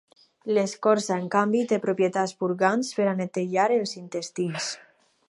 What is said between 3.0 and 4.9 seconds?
per a netejar els intestins.